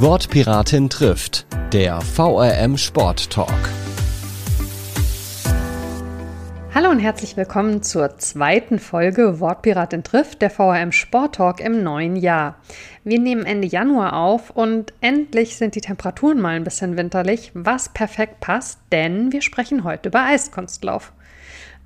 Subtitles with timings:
[0.00, 3.48] Wortpiratin trifft, der VRM Sport Talk.
[6.72, 12.14] Hallo und herzlich willkommen zur zweiten Folge Wortpiratin trifft, der VRM Sport Talk im neuen
[12.14, 12.60] Jahr.
[13.02, 17.88] Wir nehmen Ende Januar auf und endlich sind die Temperaturen mal ein bisschen winterlich, was
[17.88, 21.12] perfekt passt, denn wir sprechen heute über Eiskunstlauf.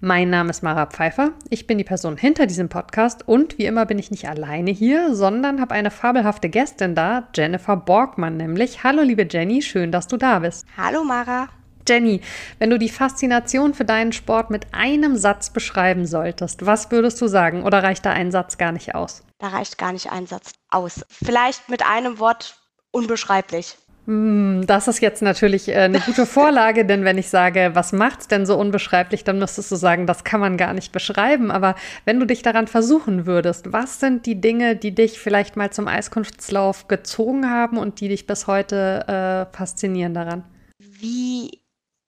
[0.04, 1.30] Mein Name ist Mara Pfeiffer.
[1.48, 5.14] Ich bin die Person hinter diesem Podcast und wie immer bin ich nicht alleine hier,
[5.14, 8.82] sondern habe eine fabelhafte Gästin da, Jennifer Borgmann nämlich.
[8.82, 10.66] Hallo liebe Jenny, schön, dass du da bist.
[10.76, 11.50] Hallo Mara.
[11.88, 12.20] Jenny,
[12.58, 17.28] wenn du die Faszination für deinen Sport mit einem Satz beschreiben solltest, was würdest du
[17.28, 17.62] sagen?
[17.62, 19.22] Oder reicht da ein Satz gar nicht aus?
[19.38, 21.06] Da reicht gar nicht ein Satz aus.
[21.10, 22.56] Vielleicht mit einem Wort
[22.90, 23.76] unbeschreiblich.
[24.06, 28.26] Hm, das ist jetzt natürlich äh, eine gute Vorlage, denn wenn ich sage, was macht's
[28.26, 31.52] denn so unbeschreiblich, dann müsstest du sagen, das kann man gar nicht beschreiben.
[31.52, 35.70] Aber wenn du dich daran versuchen würdest, was sind die Dinge, die dich vielleicht mal
[35.70, 40.44] zum Eiskunftslauf gezogen haben und die dich bis heute äh, faszinieren daran?
[40.78, 41.60] Wie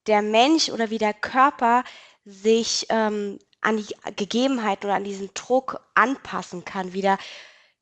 [0.09, 1.85] der Mensch oder wie der Körper
[2.25, 7.19] sich ähm, an die Gegebenheiten oder an diesen Druck anpassen kann, wie der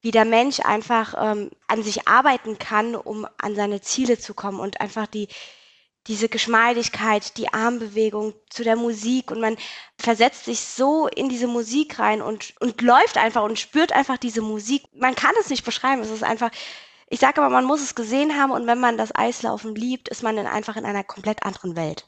[0.02, 4.60] wie der Mensch einfach ähm, an sich arbeiten kann, um an seine Ziele zu kommen
[4.60, 5.28] und einfach die,
[6.08, 9.56] diese Geschmeidigkeit, die Armbewegung zu der Musik und man
[9.96, 14.42] versetzt sich so in diese Musik rein und, und läuft einfach und spürt einfach diese
[14.42, 14.82] Musik.
[14.92, 16.02] Man kann es nicht beschreiben.
[16.02, 16.50] Es ist einfach,
[17.08, 20.24] ich sage aber, man muss es gesehen haben und wenn man das Eislaufen liebt, ist
[20.24, 22.04] man dann einfach in einer komplett anderen Welt.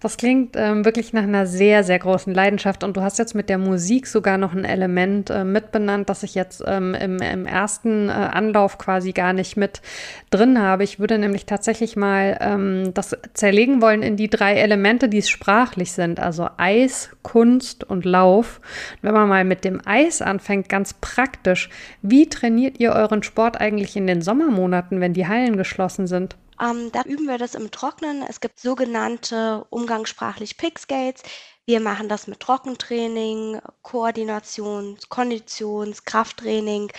[0.00, 2.82] Das klingt ähm, wirklich nach einer sehr, sehr großen Leidenschaft.
[2.84, 6.34] Und du hast jetzt mit der Musik sogar noch ein Element äh, mitbenannt, das ich
[6.34, 9.82] jetzt ähm, im, im, ersten äh, Anlauf quasi gar nicht mit
[10.30, 10.84] drin habe.
[10.84, 15.28] Ich würde nämlich tatsächlich mal ähm, das zerlegen wollen in die drei Elemente, die es
[15.28, 16.18] sprachlich sind.
[16.18, 18.62] Also Eis, Kunst und Lauf.
[19.02, 21.68] Wenn man mal mit dem Eis anfängt, ganz praktisch,
[22.00, 26.36] wie trainiert ihr euren Sport eigentlich in den Sommermonaten, wenn die Hallen geschlossen sind?
[26.60, 28.22] Ähm, da üben wir das im Trocknen.
[28.22, 31.22] Es gibt sogenannte umgangssprachlich Pickskates.
[31.66, 36.92] Wir machen das mit Trockentraining, Koordinations-, Konditions-, Krafttraining.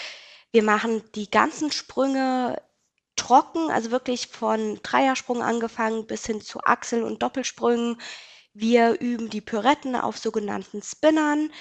[0.52, 2.62] Wir machen die ganzen Sprünge
[3.16, 8.02] trocken, also wirklich von Dreiersprung angefangen bis hin zu Achsel- und Doppelsprüngen.
[8.54, 11.52] Wir üben die Pyretten auf sogenannten Spinnern.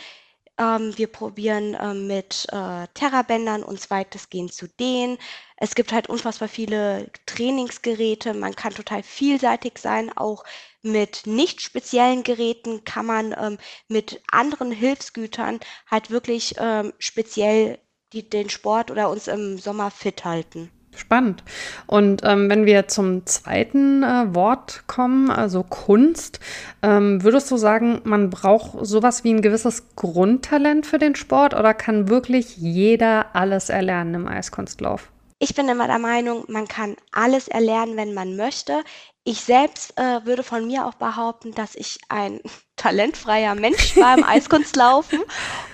[0.61, 5.17] Ähm, wir probieren ähm, mit äh, Terrabändern uns weitestgehend zu dehnen.
[5.57, 8.35] Es gibt halt unfassbar viele Trainingsgeräte.
[8.35, 10.13] Man kann total vielseitig sein.
[10.15, 10.45] Auch
[10.83, 15.61] mit nicht speziellen Geräten kann man ähm, mit anderen Hilfsgütern
[15.91, 17.79] halt wirklich ähm, speziell
[18.13, 20.71] die, den Sport oder uns im Sommer fit halten.
[20.97, 21.45] Spannend.
[21.87, 26.41] Und ähm, wenn wir zum zweiten äh, Wort kommen, also Kunst,
[26.83, 31.75] ähm, würdest du sagen, man braucht sowas wie ein gewisses Grundtalent für den Sport oder
[31.75, 35.09] kann wirklich jeder alles erlernen im Eiskunstlauf?
[35.43, 38.83] Ich bin immer der Meinung, man kann alles erlernen, wenn man möchte.
[39.31, 42.41] Ich selbst äh, würde von mir auch behaupten, dass ich ein
[42.77, 45.21] talentfreier Mensch war im Eiskunstlaufen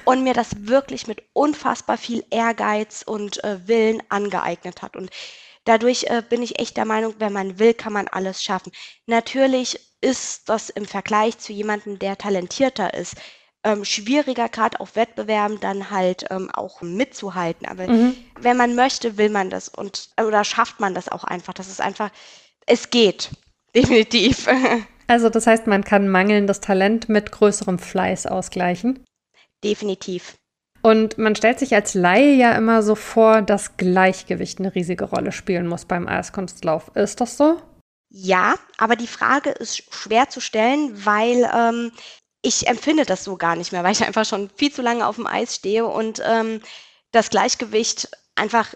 [0.05, 4.95] und mir das wirklich mit unfassbar viel Ehrgeiz und äh, Willen angeeignet hat.
[4.95, 5.09] Und
[5.65, 8.73] dadurch äh, bin ich echt der Meinung, wenn man will, kann man alles schaffen.
[9.07, 13.15] Natürlich ist das im Vergleich zu jemandem, der talentierter ist,
[13.65, 17.67] ähm, schwieriger, gerade auf Wettbewerben dann halt ähm, auch mitzuhalten.
[17.67, 18.17] Aber mhm.
[18.39, 21.55] wenn man möchte, will man das und oder schafft man das auch einfach.
[21.55, 22.11] Das ist einfach,
[22.67, 23.31] es geht,
[23.77, 24.49] definitiv.
[25.09, 29.05] Also das heißt, man kann mangelndes Talent mit größerem Fleiß ausgleichen?
[29.63, 30.35] Definitiv.
[30.83, 35.31] Und man stellt sich als Laie ja immer so vor, dass Gleichgewicht eine riesige Rolle
[35.31, 36.91] spielen muss beim Eiskunstlauf.
[36.97, 37.63] Ist das so?
[38.09, 41.93] Ja, aber die Frage ist schwer zu stellen, weil ähm,
[42.43, 45.17] ich empfinde das so gar nicht mehr, weil ich einfach schon viel zu lange auf
[45.17, 46.61] dem Eis stehe und ähm,
[47.11, 48.75] das Gleichgewicht einfach,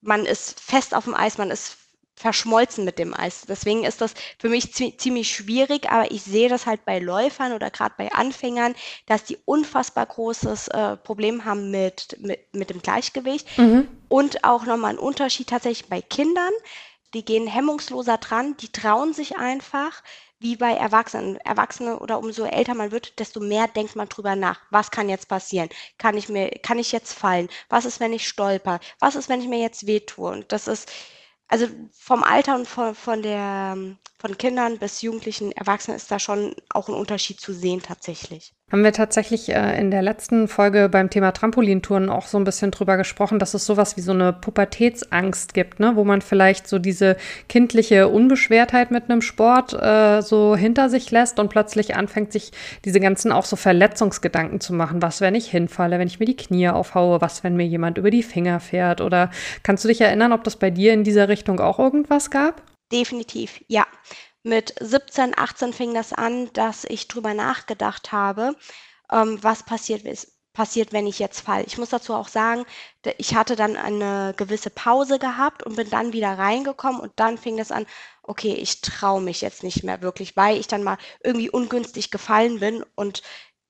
[0.00, 1.76] man ist fest auf dem Eis, man ist
[2.20, 3.46] verschmolzen mit dem Eis.
[3.48, 7.70] Deswegen ist das für mich ziemlich schwierig, aber ich sehe das halt bei Läufern oder
[7.70, 8.74] gerade bei Anfängern,
[9.06, 13.46] dass die unfassbar großes äh, Problem haben mit, mit, mit dem Gleichgewicht.
[13.56, 13.88] Mhm.
[14.08, 16.52] Und auch nochmal ein Unterschied tatsächlich bei Kindern.
[17.14, 20.02] Die gehen hemmungsloser dran, die trauen sich einfach
[20.38, 21.36] wie bei Erwachsenen.
[21.38, 24.60] Erwachsene oder umso älter man wird, desto mehr denkt man drüber nach.
[24.70, 25.70] Was kann jetzt passieren?
[25.96, 27.48] Kann ich mir, kann ich jetzt fallen?
[27.70, 28.78] Was ist, wenn ich stolper?
[28.98, 30.30] Was ist, wenn ich mir jetzt wehtue?
[30.30, 30.90] Und das ist,
[31.50, 33.76] also vom Alter und von, von der,
[34.20, 38.52] von Kindern bis Jugendlichen, Erwachsenen ist da schon auch ein Unterschied zu sehen tatsächlich.
[38.70, 42.70] Haben wir tatsächlich äh, in der letzten Folge beim Thema Trampolintouren auch so ein bisschen
[42.70, 45.96] drüber gesprochen, dass es sowas wie so eine Pubertätsangst gibt, ne?
[45.96, 47.16] wo man vielleicht so diese
[47.48, 52.52] kindliche Unbeschwertheit mit einem Sport äh, so hinter sich lässt und plötzlich anfängt, sich
[52.84, 55.02] diese ganzen auch so Verletzungsgedanken zu machen.
[55.02, 58.10] Was, wenn ich hinfalle, wenn ich mir die Knie aufhaue, was, wenn mir jemand über
[58.10, 59.00] die Finger fährt?
[59.00, 59.30] Oder
[59.62, 62.62] kannst du dich erinnern, ob das bei dir in dieser Richtung auch irgendwas gab?
[62.92, 63.86] Definitiv, ja.
[64.42, 68.56] Mit 17, 18 fing das an, dass ich drüber nachgedacht habe,
[69.12, 70.02] ähm, was passiert,
[70.52, 71.64] passiert, wenn ich jetzt falle.
[71.64, 72.64] Ich muss dazu auch sagen,
[73.18, 77.56] ich hatte dann eine gewisse Pause gehabt und bin dann wieder reingekommen und dann fing
[77.56, 77.86] das an,
[78.22, 82.60] okay, ich traue mich jetzt nicht mehr wirklich, weil ich dann mal irgendwie ungünstig gefallen
[82.60, 83.22] bin und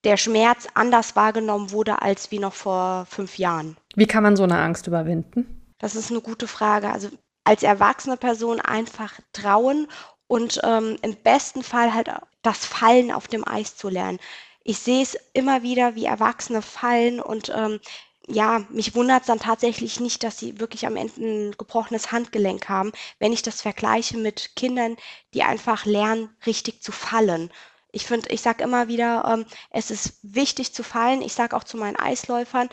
[0.04, 3.76] der Schmerz anders wahrgenommen wurde als wie noch vor fünf Jahren.
[3.94, 5.74] Wie kann man so eine Angst überwinden?
[5.78, 6.90] Das ist eine gute Frage.
[6.90, 7.10] Also
[7.44, 9.88] als erwachsene Person einfach trauen
[10.26, 12.10] und ähm, im besten Fall halt
[12.42, 14.18] das Fallen auf dem Eis zu lernen.
[14.62, 17.80] Ich sehe es immer wieder, wie Erwachsene fallen und ähm,
[18.28, 22.68] ja, mich wundert es dann tatsächlich nicht, dass sie wirklich am Ende ein gebrochenes Handgelenk
[22.68, 24.96] haben, wenn ich das vergleiche mit Kindern,
[25.34, 27.50] die einfach lernen, richtig zu fallen.
[27.92, 31.22] Ich finde, ich sage immer wieder, ähm, es ist wichtig zu fallen.
[31.22, 32.68] Ich sage auch zu meinen Eisläufern,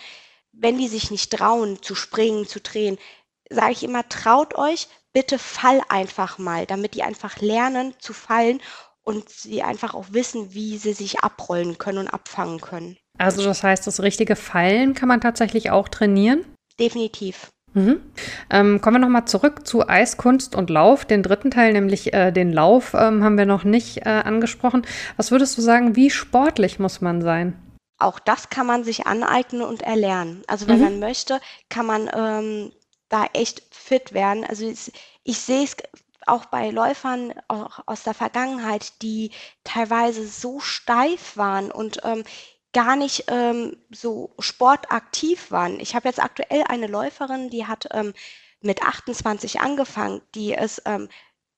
[0.52, 2.98] wenn die sich nicht trauen, zu springen, zu drehen,
[3.50, 8.62] sage ich immer, traut euch, bitte fall einfach mal, damit die einfach lernen zu fallen
[9.04, 12.98] und sie einfach auch wissen, wie sie sich abrollen können und abfangen können.
[13.18, 16.46] Also das heißt, das richtige Fallen kann man tatsächlich auch trainieren?
[16.80, 17.50] Definitiv.
[17.74, 18.02] Mhm.
[18.50, 21.06] Ähm, kommen wir nochmal zurück zu Eiskunst und Lauf.
[21.06, 24.86] Den dritten Teil, nämlich äh, den Lauf, ähm, haben wir noch nicht äh, angesprochen.
[25.16, 27.58] Was würdest du sagen, wie sportlich muss man sein?
[28.00, 30.44] Auch das kann man sich aneignen und erlernen.
[30.48, 30.84] Also wenn mhm.
[30.84, 31.40] man möchte,
[31.70, 32.72] kann man ähm,
[33.10, 34.44] da echt fit werden.
[34.44, 34.92] Also ich,
[35.24, 35.76] ich sehe es
[36.26, 39.32] auch bei Läufern auch aus der Vergangenheit, die
[39.64, 42.24] teilweise so steif waren und ähm,
[42.74, 45.80] gar nicht ähm, so sportaktiv waren.
[45.80, 48.14] Ich habe jetzt aktuell eine Läuferin, die hat ähm,
[48.62, 51.10] mit 28 angefangen, die ist ähm,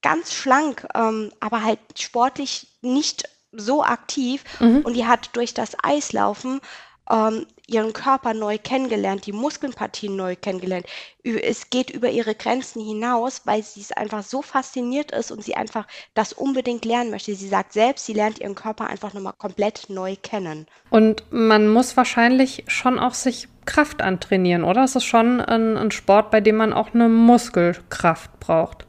[0.02, 4.82] ganz schlank, ähm, aber halt sportlich nicht so aktiv mhm.
[4.84, 6.62] und die hat durch das Eislaufen
[7.12, 10.88] ähm, ihren Körper neu kennengelernt, die Muskelpartien neu kennengelernt.
[11.24, 15.56] Es geht über ihre Grenzen hinaus, weil sie es einfach so fasziniert ist und sie
[15.56, 15.86] einfach
[16.16, 17.36] das unbedingt lernen möchte.
[17.36, 20.66] Sie sagt selbst, sie lernt ihren Körper einfach nochmal komplett neu kennen.
[20.90, 24.84] Und man muss wahrscheinlich schon auch sich Kraft antrainieren, oder?
[24.84, 28.89] Es ist schon ein, ein Sport, bei dem man auch eine Muskelkraft braucht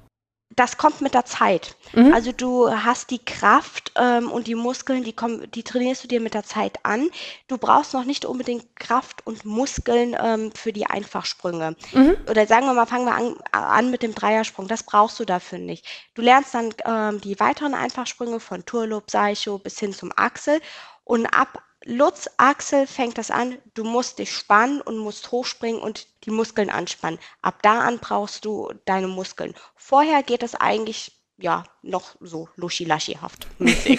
[0.56, 1.76] das kommt mit der Zeit.
[1.92, 2.12] Mhm.
[2.12, 6.20] Also du hast die Kraft ähm, und die Muskeln, die, kommen, die trainierst du dir
[6.20, 7.08] mit der Zeit an.
[7.46, 11.76] Du brauchst noch nicht unbedingt Kraft und Muskeln ähm, für die Einfachsprünge.
[11.92, 12.16] Mhm.
[12.28, 14.66] Oder sagen wir mal, fangen wir an, an, mit dem Dreiersprung.
[14.66, 15.86] Das brauchst du dafür nicht.
[16.14, 20.60] Du lernst dann ähm, die weiteren Einfachsprünge von Turlob, Seicho bis hin zum Axel.
[21.04, 26.06] Und ab Lutz, Axel fängt das an, du musst dich spannen und musst hochspringen und
[26.24, 27.18] die Muskeln anspannen.
[27.40, 29.54] Ab da an brauchst du deine Muskeln.
[29.76, 33.98] Vorher geht es eigentlich ja, noch so luschi-laschi-haft mäßig.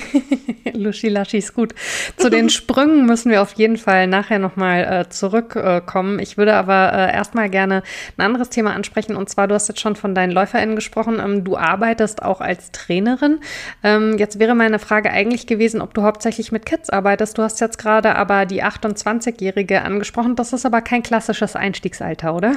[0.74, 1.74] luschi-laschi ist gut.
[2.18, 6.20] Zu den Sprüngen müssen wir auf jeden Fall nachher nochmal äh, zurückkommen.
[6.20, 7.82] Äh, ich würde aber äh, erstmal gerne
[8.18, 9.16] ein anderes Thema ansprechen.
[9.16, 11.20] Und zwar, du hast jetzt schon von deinen LäuferInnen gesprochen.
[11.20, 13.40] Ähm, du arbeitest auch als Trainerin.
[13.84, 17.38] Ähm, jetzt wäre meine Frage eigentlich gewesen, ob du hauptsächlich mit Kids arbeitest.
[17.38, 20.36] Du hast jetzt gerade aber die 28-Jährige angesprochen.
[20.36, 22.56] Das ist aber kein klassisches Einstiegsalter, oder?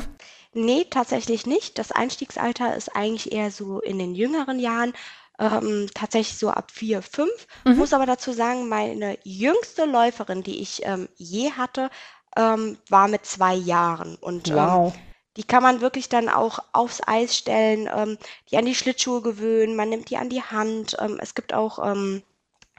[0.55, 1.79] Nee, tatsächlich nicht.
[1.79, 4.95] Das Einstiegsalter ist eigentlich eher so in den jüngeren Jahren,
[5.39, 7.49] ähm, tatsächlich so ab vier, fünf.
[7.65, 7.77] Mhm.
[7.77, 11.91] Muss aber dazu sagen, meine jüngste Läuferin, die ich ähm, je hatte,
[12.37, 14.15] ähm, war mit zwei Jahren.
[14.17, 14.95] Und ähm, wow.
[15.37, 18.17] die kann man wirklich dann auch aufs Eis stellen, ähm,
[18.50, 20.97] die an die Schlittschuhe gewöhnen, man nimmt die an die Hand.
[21.00, 21.85] Ähm, es gibt auch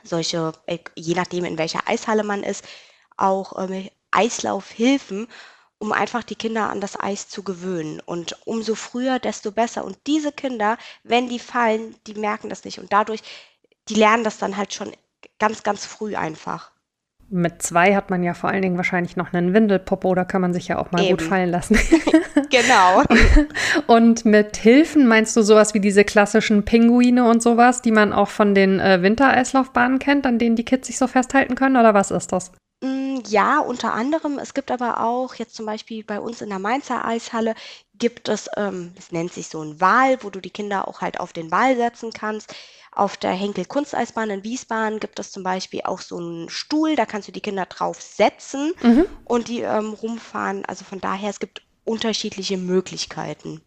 [0.03, 2.63] solche, äh, je nachdem in welcher Eishalle man ist,
[3.17, 3.53] auch
[4.11, 5.27] Eislaufhilfen
[5.79, 8.01] um einfach die Kinder an das Eis zu gewöhnen.
[8.05, 9.83] Und umso früher, desto besser.
[9.85, 12.79] Und diese Kinder, wenn die fallen, die merken das nicht.
[12.79, 13.21] Und dadurch,
[13.89, 14.91] die lernen das dann halt schon
[15.39, 16.71] ganz, ganz früh einfach.
[17.29, 20.53] Mit zwei hat man ja vor allen Dingen wahrscheinlich noch einen Windelpopo, da kann man
[20.53, 21.17] sich ja auch mal Eben.
[21.17, 21.77] gut fallen lassen.
[22.51, 23.01] genau.
[23.87, 28.29] Und mit Hilfen meinst du sowas wie diese klassischen Pinguine und sowas, die man auch
[28.29, 32.11] von den äh, Wintereislaufbahnen kennt, an denen die Kids sich so festhalten können, oder was
[32.11, 32.51] ist das?
[32.85, 34.37] Hm, ja, unter anderem.
[34.39, 37.55] Es gibt aber auch jetzt zum Beispiel bei uns in der Mainzer Eishalle
[37.95, 41.19] gibt es, ähm, es nennt sich so ein Wal, wo du die Kinder auch halt
[41.19, 42.53] auf den Wal setzen kannst.
[42.91, 47.05] Auf der Henkel Kunsteisbahn in Wiesbaden gibt es zum Beispiel auch so einen Stuhl, da
[47.05, 49.07] kannst du die Kinder drauf setzen Mhm.
[49.23, 50.63] und die ähm, rumfahren.
[50.65, 53.64] Also von daher, es gibt unterschiedliche Möglichkeiten.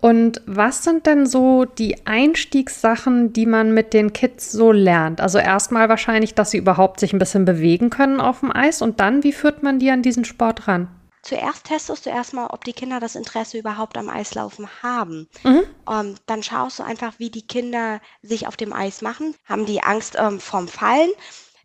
[0.00, 5.20] Und was sind denn so die Einstiegssachen, die man mit den Kids so lernt?
[5.22, 9.00] Also erstmal wahrscheinlich, dass sie überhaupt sich ein bisschen bewegen können auf dem Eis und
[9.00, 10.88] dann, wie führt man die an diesen Sport ran?
[11.22, 15.26] Zuerst testest du erstmal, ob die Kinder das Interesse überhaupt am Eislaufen haben.
[15.42, 15.62] Mhm.
[15.90, 19.34] Ähm, dann schaust du einfach, wie die Kinder sich auf dem Eis machen.
[19.46, 21.08] Haben die Angst ähm, vom Fallen?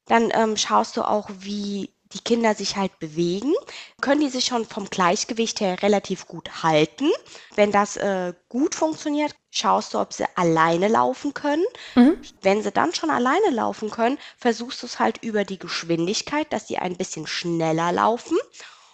[0.07, 3.54] Dann ähm, schaust du auch, wie die Kinder sich halt bewegen,
[4.01, 7.10] können die sich schon vom Gleichgewicht her relativ gut halten.
[7.56, 11.66] Wenn das äh, gut funktioniert, schaust du, ob sie alleine laufen können.
[11.96, 12.20] Mhm.
[12.42, 16.68] Wenn sie dann schon alleine laufen können, versuchst du es halt über die Geschwindigkeit, dass
[16.68, 18.38] sie ein bisschen schneller laufen.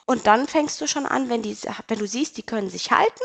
[0.06, 1.58] Und dann fängst du schon an, wenn, die,
[1.88, 3.24] wenn du siehst, die können sich halten,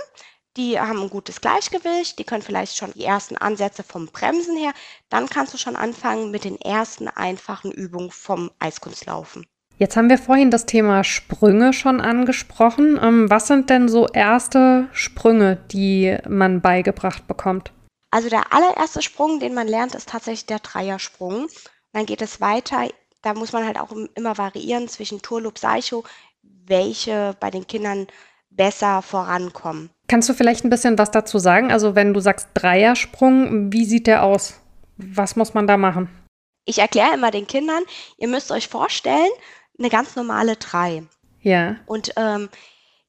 [0.57, 4.73] die haben ein gutes Gleichgewicht, die können vielleicht schon die ersten Ansätze vom Bremsen her,
[5.09, 9.47] dann kannst du schon anfangen mit den ersten einfachen Übungen vom Eiskunstlaufen.
[9.81, 13.01] Jetzt haben wir vorhin das Thema Sprünge schon angesprochen.
[13.03, 17.73] Ähm, was sind denn so erste Sprünge, die man beigebracht bekommt?
[18.11, 21.47] Also der allererste Sprung, den man lernt, ist tatsächlich der Dreiersprung.
[21.95, 22.91] Dann geht es weiter.
[23.23, 26.05] Da muss man halt auch immer variieren zwischen Turloop, Seicho,
[26.43, 28.07] welche bei den Kindern
[28.51, 29.89] besser vorankommen.
[30.09, 31.73] Kannst du vielleicht ein bisschen was dazu sagen?
[31.73, 34.61] Also wenn du sagst Dreiersprung, wie sieht der aus?
[34.99, 36.11] Was muss man da machen?
[36.67, 37.83] Ich erkläre immer den Kindern,
[38.19, 39.31] ihr müsst euch vorstellen,
[39.81, 41.03] eine ganz normale 3.
[41.41, 41.77] Ja.
[41.87, 42.49] Und ähm,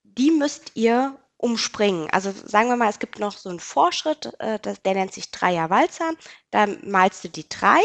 [0.04, 2.10] die müsst ihr umspringen.
[2.12, 5.32] Also sagen wir mal, es gibt noch so einen Vorschritt, äh, das, der nennt sich
[5.32, 6.12] Dreierwalzer.
[6.52, 7.80] Da malst du die 3,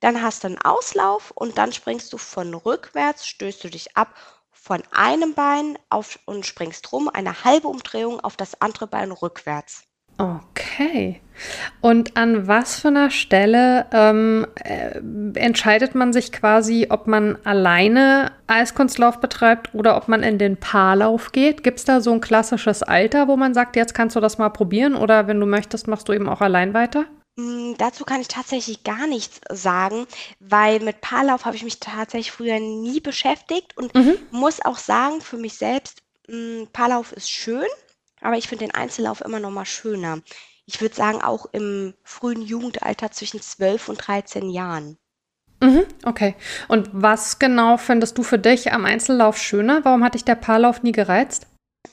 [0.00, 4.14] dann hast du einen Auslauf und dann springst du von rückwärts, stößt du dich ab
[4.50, 9.84] von einem Bein auf und springst rum, eine halbe Umdrehung auf das andere Bein rückwärts.
[10.18, 11.20] Okay.
[11.80, 15.00] Und an was für einer Stelle ähm, äh,
[15.34, 21.32] entscheidet man sich quasi, ob man alleine Eiskunstlauf betreibt oder ob man in den Paarlauf
[21.32, 21.62] geht?
[21.62, 24.50] Gibt es da so ein klassisches Alter, wo man sagt, jetzt kannst du das mal
[24.50, 27.04] probieren oder wenn du möchtest, machst du eben auch allein weiter?
[27.36, 30.06] Mm, dazu kann ich tatsächlich gar nichts sagen,
[30.38, 34.14] weil mit Paarlauf habe ich mich tatsächlich früher nie beschäftigt und mhm.
[34.30, 37.66] muss auch sagen, für mich selbst, mh, mm, Paarlauf ist schön
[38.24, 40.20] aber ich finde den Einzellauf immer noch mal schöner.
[40.66, 44.98] Ich würde sagen, auch im frühen Jugendalter zwischen 12 und 13 Jahren.
[45.60, 46.34] Mhm, okay.
[46.68, 49.84] Und was genau findest du für dich am Einzellauf schöner?
[49.84, 51.46] Warum hat dich der Paarlauf nie gereizt?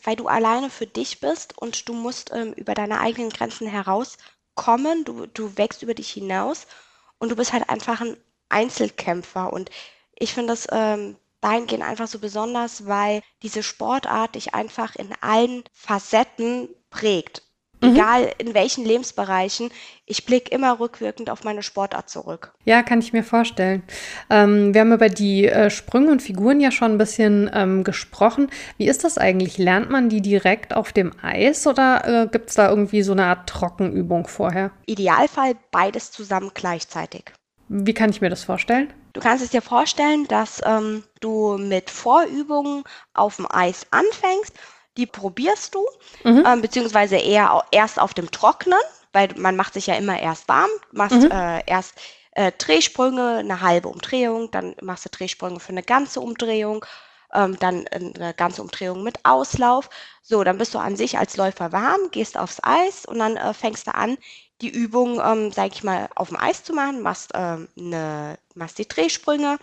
[0.06, 5.04] Weil du alleine für dich bist und du musst ähm, über deine eigenen Grenzen herauskommen.
[5.04, 6.66] Du, du wächst über dich hinaus
[7.20, 8.16] und du bist halt einfach ein
[8.48, 9.52] Einzelkämpfer.
[9.52, 9.70] Und
[10.16, 15.64] ich finde das ähm, dahingehend einfach so besonders, weil diese Sportart dich einfach in allen
[15.74, 17.44] Facetten prägt.
[17.82, 17.96] Mhm.
[17.96, 19.70] Egal in welchen Lebensbereichen,
[20.06, 22.54] ich blicke immer rückwirkend auf meine Sportart zurück.
[22.64, 23.82] Ja, kann ich mir vorstellen.
[24.30, 28.50] Ähm, wir haben über die äh, Sprünge und Figuren ja schon ein bisschen ähm, gesprochen.
[28.78, 29.58] Wie ist das eigentlich?
[29.58, 33.26] Lernt man die direkt auf dem Eis oder äh, gibt es da irgendwie so eine
[33.26, 34.72] Art Trockenübung vorher?
[34.86, 37.32] Idealfall beides zusammen gleichzeitig.
[37.74, 38.94] Wie kann ich mir das vorstellen?
[39.14, 44.52] Du kannst es dir vorstellen, dass ähm, du mit Vorübungen auf dem Eis anfängst.
[44.98, 45.80] Die probierst du,
[46.26, 46.44] mhm.
[46.46, 48.82] ähm, beziehungsweise eher erst auf dem Trocknen,
[49.14, 51.32] weil man macht sich ja immer erst warm, machst mhm.
[51.32, 51.94] äh, erst
[52.34, 56.86] äh, Drehsprünge, eine halbe Umdrehung, dann machst du Drehsprünge für eine ganze Umdrehung,
[57.34, 59.90] ähm, dann eine ganze Umdrehung mit Auslauf.
[60.22, 63.54] So, dann bist du an sich als Läufer warm, gehst aufs Eis und dann äh,
[63.54, 64.18] fängst du an,
[64.62, 68.78] die Übung, ähm, sage ich mal, auf dem Eis zu machen, machst, ähm, eine, machst
[68.78, 69.58] die Drehsprünge,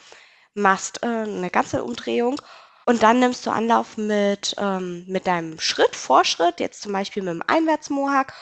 [0.55, 2.41] machst äh, eine ganze Umdrehung
[2.87, 7.35] und dann nimmst du Anlauf mit, ähm, mit deinem Schritt, Vorschritt, jetzt zum Beispiel mit
[7.35, 8.33] dem Einwärtsmohak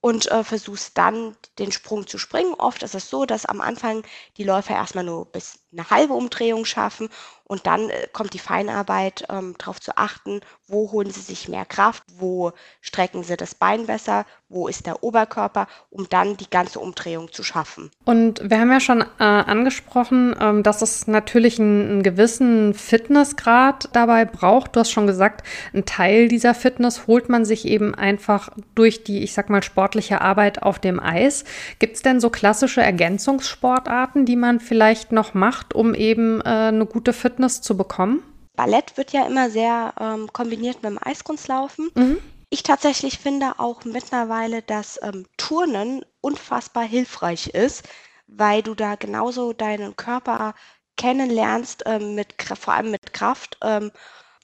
[0.00, 2.54] und äh, versuchst dann den Sprung zu springen.
[2.54, 4.02] Oft ist es so, dass am Anfang
[4.36, 7.08] die Läufer erstmal nur bis eine halbe Umdrehung schaffen
[7.46, 11.66] und dann äh, kommt die Feinarbeit, ähm, darauf zu achten, wo holen sie sich mehr
[11.66, 16.80] Kraft, wo strecken sie das Bein besser, wo ist der Oberkörper, um dann die ganze
[16.80, 17.90] Umdrehung zu schaffen.
[18.04, 23.90] Und wir haben ja schon äh, angesprochen, ähm, dass es natürlich einen, einen, gewissen Fitnessgrad
[23.92, 24.76] dabei braucht.
[24.76, 29.22] Du hast schon gesagt, ein Teil dieser Fitness holt man sich eben einfach durch die,
[29.22, 31.44] ich sag mal, sportliche Arbeit auf dem Eis.
[31.78, 36.84] Gibt es denn so klassische Ergänzungssportarten, die man vielleicht noch macht, um eben äh, eine
[36.86, 38.22] gute Fitness Fitness zu bekommen?
[38.56, 41.90] Ballett wird ja immer sehr ähm, kombiniert mit dem Eiskunstlaufen.
[41.94, 42.18] Mhm.
[42.50, 47.82] Ich tatsächlich finde auch mittlerweile, dass ähm, Turnen unfassbar hilfreich ist,
[48.28, 50.54] weil du da genauso deinen Körper
[50.96, 53.90] kennenlernst, ähm, mit, vor allem mit Kraft, ähm,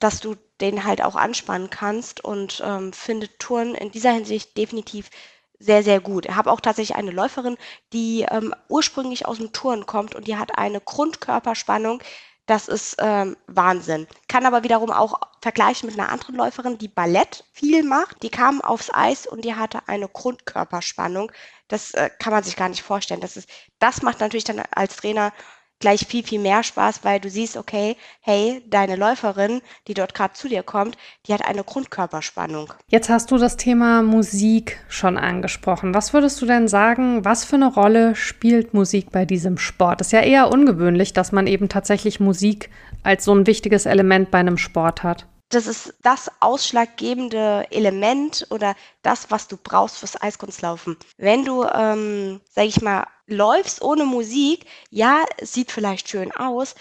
[0.01, 5.11] dass du den halt auch anspannen kannst und ähm, finde Turnen in dieser Hinsicht definitiv
[5.61, 6.27] sehr, sehr gut.
[6.27, 7.57] Ich habe auch tatsächlich eine Läuferin,
[7.93, 12.03] die ähm, ursprünglich aus dem Touren kommt und die hat eine Grundkörperspannung,
[12.47, 14.09] Das ist ähm, Wahnsinn.
[14.29, 18.23] Kann aber wiederum auch vergleichen mit einer anderen Läuferin, die Ballett viel macht.
[18.25, 21.33] Die kam aufs Eis und die hatte eine Grundkörperspannung.
[21.69, 23.21] Das äh, kann man sich gar nicht vorstellen.
[23.23, 23.49] Das, ist,
[23.81, 25.33] das macht natürlich dann als Trainer
[25.81, 30.35] gleich viel, viel mehr Spaß, weil du siehst, okay, hey, deine Läuferin, die dort gerade
[30.35, 30.97] zu dir kommt,
[31.27, 32.73] die hat eine Grundkörperspannung.
[32.89, 35.95] Jetzt hast du das Thema Musik schon angesprochen.
[35.95, 40.03] Was würdest du denn sagen, was für eine Rolle spielt Musik bei diesem Sport?
[40.03, 42.71] Ist ja eher ungewöhnlich, dass man eben tatsächlich Musik
[43.03, 48.75] als so ein wichtiges Element bei einem Sport hat das ist das ausschlaggebende Element oder
[49.03, 50.97] das, was du brauchst fürs Eiskunstlaufen.
[51.19, 56.75] Wenn du, ähm, sag ich mal, läufst ohne Musik, ja, sieht vielleicht schön aus,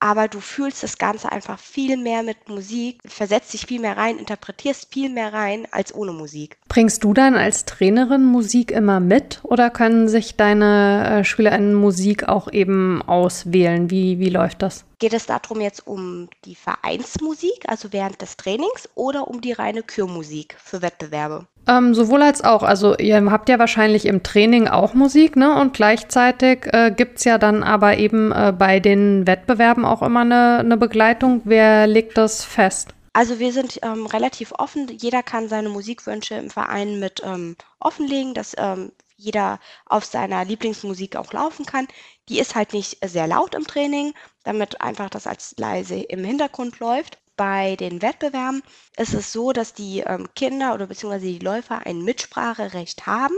[0.00, 4.18] aber du fühlst das Ganze einfach viel mehr mit Musik, versetzt dich viel mehr rein,
[4.18, 6.56] interpretierst viel mehr rein als ohne Musik.
[6.68, 12.28] Bringst du dann als Trainerin Musik immer mit oder können sich deine äh, SchülerInnen Musik
[12.28, 13.90] auch eben auswählen?
[13.90, 14.86] Wie, wie läuft das?
[14.98, 19.82] Geht es darum jetzt um die Vereinsmusik, also während des Trainings, oder um die reine
[19.82, 21.46] Kürmusik für Wettbewerbe?
[21.68, 22.62] Ähm, sowohl als auch.
[22.62, 25.54] Also ihr habt ja wahrscheinlich im Training auch Musik, ne?
[25.60, 30.20] Und gleichzeitig äh, gibt es ja dann aber eben äh, bei den Wettbewerben auch immer
[30.20, 31.42] eine, eine Begleitung.
[31.44, 32.94] Wer legt das fest?
[33.12, 34.88] Also wir sind ähm, relativ offen.
[34.88, 41.16] Jeder kann seine Musikwünsche im Verein mit ähm, offenlegen, dass ähm, jeder auf seiner Lieblingsmusik
[41.16, 41.88] auch laufen kann.
[42.28, 44.14] Die ist halt nicht sehr laut im Training,
[44.44, 47.18] damit einfach das als leise im Hintergrund läuft.
[47.40, 48.62] Bei den Wettbewerben
[48.98, 53.34] ist es so, dass die ähm, Kinder oder beziehungsweise die Läufer ein Mitspracherecht haben.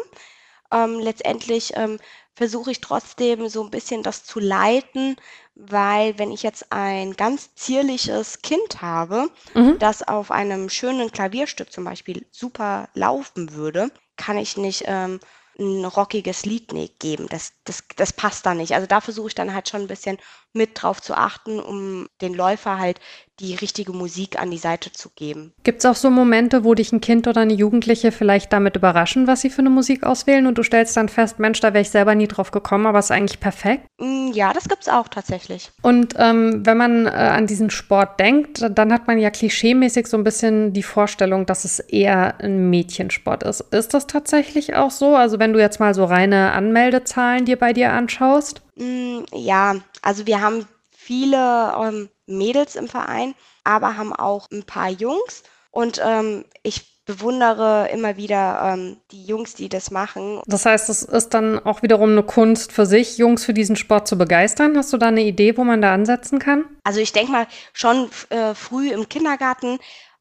[0.73, 2.01] Ähm, letztendlich ähm,
[2.35, 5.15] versuche ich trotzdem so ein bisschen das zu leiten,
[5.55, 9.79] weil wenn ich jetzt ein ganz zierliches Kind habe, mhm.
[9.79, 15.21] das auf einem schönen Klavierstück zum Beispiel super laufen würde, kann ich nicht ähm,
[15.61, 17.29] ein rockiges Lied ne, geben.
[17.29, 18.75] Das, das, das passt da nicht.
[18.75, 20.19] Also da versuche ich dann halt schon ein bisschen
[20.53, 23.01] mit drauf zu achten, um den Läufer halt
[23.41, 25.53] die richtige Musik an die Seite zu geben.
[25.65, 29.27] Gibt es auch so Momente, wo dich ein Kind oder eine Jugendliche vielleicht damit überraschen,
[29.27, 31.91] was sie für eine Musik auswählen und du stellst dann fest, Mensch, da wäre ich
[31.91, 33.87] selber nie drauf gekommen, aber es ist eigentlich perfekt?
[33.99, 35.71] Mm, ja, das gibt es auch tatsächlich.
[35.83, 40.17] Und ähm, wenn man äh, an diesen Sport denkt, dann hat man ja klischeemäßig so
[40.17, 43.61] ein bisschen die Vorstellung, dass es eher ein Mädchensport ist.
[43.73, 45.17] Ist das tatsächlich auch so?
[45.17, 48.63] Also wenn du jetzt mal so reine Anmeldezahlen dir bei dir anschaust?
[48.77, 54.91] Mm, ja, also wir haben viele ähm, Mädels im Verein, aber haben auch ein paar
[54.91, 55.43] Jungs.
[55.71, 60.41] Und ähm, ich bewundere immer wieder ähm, die Jungs, die das machen.
[60.47, 64.07] Das heißt, es ist dann auch wiederum eine Kunst für sich, Jungs für diesen Sport
[64.07, 64.77] zu begeistern.
[64.77, 66.65] Hast du da eine Idee, wo man da ansetzen kann?
[66.85, 69.79] Also ich denke mal schon äh, früh im Kindergarten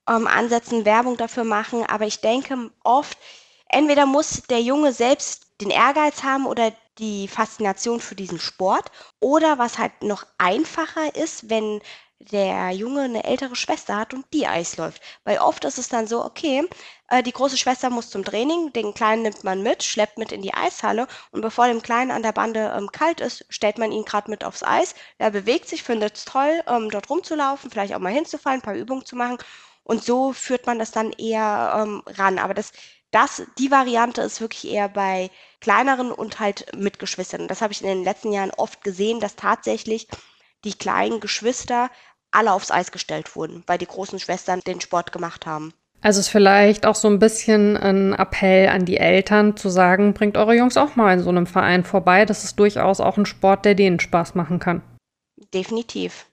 [0.09, 1.85] ähm, ansetzen, Werbung dafür machen.
[1.87, 3.17] Aber ich denke oft,
[3.69, 8.91] entweder muss der Junge selbst den Ehrgeiz haben oder die Faszination für diesen Sport.
[9.19, 11.81] Oder was halt noch einfacher ist, wenn
[12.19, 15.01] der Junge eine ältere Schwester hat und die Eis läuft.
[15.23, 16.67] Weil oft ist es dann so, okay,
[17.09, 20.41] äh, die große Schwester muss zum Training, den Kleinen nimmt man mit, schleppt mit in
[20.43, 24.05] die Eishalle und bevor dem Kleinen an der Bande ähm, kalt ist, stellt man ihn
[24.05, 24.93] gerade mit aufs Eis.
[25.17, 28.75] Er bewegt sich, findet es toll, ähm, dort rumzulaufen, vielleicht auch mal hinzufallen, ein paar
[28.75, 29.37] Übungen zu machen
[29.91, 32.39] und so führt man das dann eher ähm, ran.
[32.39, 32.71] Aber das
[33.11, 37.49] das, die Variante ist wirklich eher bei kleineren und halt mit Geschwistern.
[37.49, 40.07] Das habe ich in den letzten Jahren oft gesehen, dass tatsächlich
[40.63, 41.89] die kleinen Geschwister
[42.31, 45.73] alle aufs Eis gestellt wurden, weil die großen Schwestern den Sport gemacht haben.
[45.99, 50.37] Also ist vielleicht auch so ein bisschen ein Appell an die Eltern zu sagen, bringt
[50.37, 52.23] eure Jungs auch mal in so einem Verein vorbei.
[52.23, 54.81] Das ist durchaus auch ein Sport, der denen Spaß machen kann.
[55.53, 56.27] Definitiv.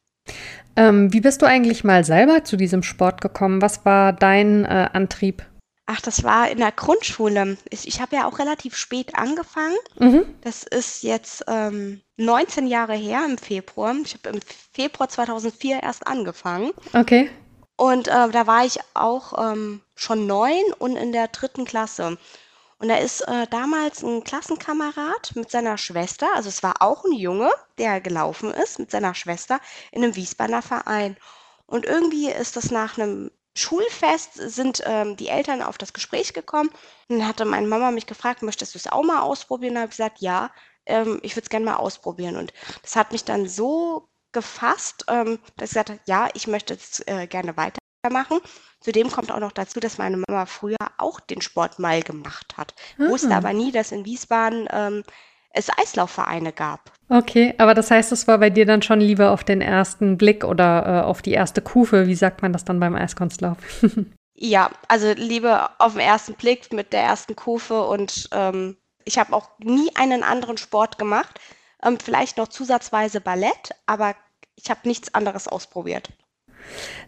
[0.78, 3.60] Ähm, wie bist du eigentlich mal selber zu diesem Sport gekommen?
[3.60, 5.44] Was war dein äh, Antrieb?
[5.86, 7.56] Ach, das war in der Grundschule.
[7.70, 9.76] Ich, ich habe ja auch relativ spät angefangen.
[9.98, 10.22] Mhm.
[10.42, 13.92] Das ist jetzt ähm, 19 Jahre her im Februar.
[14.04, 14.40] Ich habe im
[14.72, 16.70] Februar 2004 erst angefangen.
[16.92, 17.28] Okay.
[17.76, 22.18] Und äh, da war ich auch ähm, schon neun und in der dritten Klasse.
[22.78, 27.12] Und da ist äh, damals ein Klassenkamerad mit seiner Schwester, also es war auch ein
[27.12, 29.60] Junge, der gelaufen ist mit seiner Schwester
[29.90, 31.16] in einem Wiesbadener Verein.
[31.66, 36.70] Und irgendwie ist das nach einem Schulfest sind ähm, die Eltern auf das Gespräch gekommen.
[37.08, 39.74] Und dann hatte meine Mama mich gefragt, möchtest du es auch mal ausprobieren?
[39.74, 40.52] Da habe ich gesagt, ja,
[40.86, 42.36] ähm, ich würde es gerne mal ausprobieren.
[42.36, 46.74] Und das hat mich dann so gefasst, ähm, dass ich gesagt habe, ja, ich möchte
[46.74, 47.56] es äh, gerne
[48.08, 48.38] weitermachen.
[48.80, 52.74] Zudem kommt auch noch dazu, dass meine Mama früher auch den Sport mal gemacht hat.
[52.96, 53.10] Mhm.
[53.10, 55.02] Wusste aber nie, dass in Wiesbaden ähm,
[55.52, 56.92] es Eislaufvereine gab.
[57.08, 60.44] Okay, aber das heißt, es war bei dir dann schon lieber auf den ersten Blick
[60.44, 62.06] oder äh, auf die erste Kufe.
[62.06, 63.56] Wie sagt man das dann beim Eiskunstlauf?
[64.34, 69.32] ja, also lieber auf den ersten Blick mit der ersten Kufe und ähm, ich habe
[69.32, 71.40] auch nie einen anderen Sport gemacht.
[71.82, 74.14] Ähm, vielleicht noch zusatzweise Ballett, aber
[74.54, 76.10] ich habe nichts anderes ausprobiert.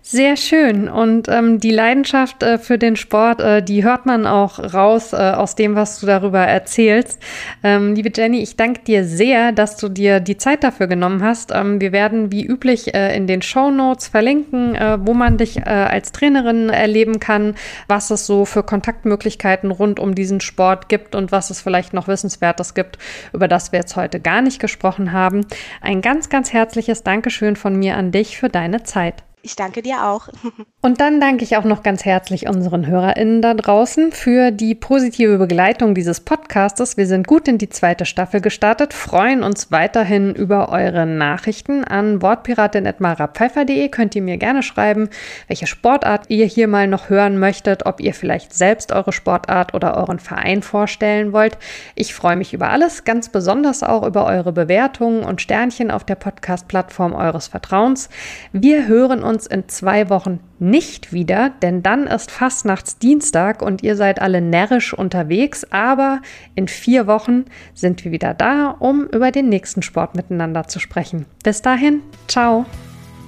[0.03, 0.89] Sehr schön.
[0.89, 5.17] Und ähm, die Leidenschaft äh, für den Sport, äh, die hört man auch raus äh,
[5.17, 7.23] aus dem, was du darüber erzählst.
[7.63, 11.53] Ähm, liebe Jenny, ich danke dir sehr, dass du dir die Zeit dafür genommen hast.
[11.55, 15.59] Ähm, wir werden wie üblich äh, in den Show Notes verlinken, äh, wo man dich
[15.59, 17.55] äh, als Trainerin erleben kann,
[17.87, 22.09] was es so für Kontaktmöglichkeiten rund um diesen Sport gibt und was es vielleicht noch
[22.09, 22.99] Wissenswertes gibt,
[23.33, 25.47] über das wir jetzt heute gar nicht gesprochen haben.
[25.83, 29.23] Ein ganz, ganz herzliches Dankeschön von mir an dich für deine Zeit.
[29.43, 30.29] Ich danke dir auch.
[30.83, 35.39] Und dann danke ich auch noch ganz herzlich unseren HörerInnen da draußen für die positive
[35.39, 36.97] Begleitung dieses Podcastes.
[36.97, 41.85] Wir sind gut in die zweite Staffel gestartet, freuen uns weiterhin über eure Nachrichten.
[41.85, 45.09] An wortpiratin.marapfeifer.de könnt ihr mir gerne schreiben,
[45.49, 49.97] welche Sportart ihr hier mal noch hören möchtet, ob ihr vielleicht selbst eure Sportart oder
[49.97, 51.57] euren Verein vorstellen wollt.
[51.95, 56.17] Ich freue mich über alles, ganz besonders auch über eure Bewertungen und Sternchen auf der
[56.17, 58.09] Podcast-Plattform eures Vertrauens.
[58.53, 63.97] Wir hören uns uns in zwei Wochen nicht wieder, denn dann ist Fastnachtsdienstag und ihr
[63.97, 66.21] seid alle närrisch unterwegs, aber
[66.55, 71.25] in vier Wochen sind wir wieder da, um über den nächsten Sport miteinander zu sprechen.
[71.43, 72.67] Bis dahin, ciao.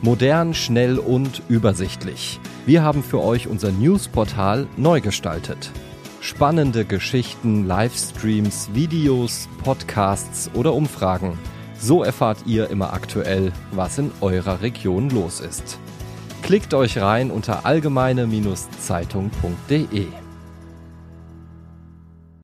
[0.03, 2.41] Modern, schnell und übersichtlich.
[2.67, 5.71] Wir haben für euch unser Newsportal neu gestaltet.
[6.21, 11.39] Spannende Geschichten, Livestreams, Videos, Podcasts oder Umfragen.
[11.79, 15.81] So erfahrt ihr immer aktuell, was in eurer Region los ist.
[16.43, 20.22] Klickt euch rein unter allgemeine-zeitung.de.